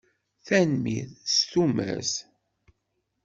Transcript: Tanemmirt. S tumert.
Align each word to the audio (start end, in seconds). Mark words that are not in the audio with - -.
Tanemmirt. 0.45 1.21
S 1.35 1.35
tumert. 1.51 2.13